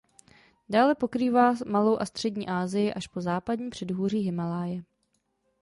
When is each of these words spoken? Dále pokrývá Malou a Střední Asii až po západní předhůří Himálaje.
Dále 0.69 0.95
pokrývá 0.95 1.53
Malou 1.67 1.97
a 1.99 2.05
Střední 2.05 2.47
Asii 2.47 2.93
až 2.93 3.07
po 3.07 3.21
západní 3.21 3.69
předhůří 3.69 4.19
Himálaje. 4.19 4.83